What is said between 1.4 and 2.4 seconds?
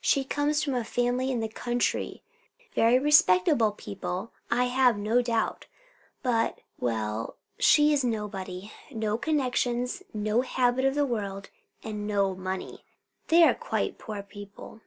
the country